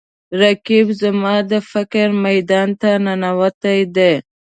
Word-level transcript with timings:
رقیب 0.39 0.87
زما 1.01 1.35
د 1.51 1.53
فکر 1.71 2.07
میدان 2.23 2.69
ته 2.81 2.89
ننوتی 3.05 3.79
دی 3.95 4.13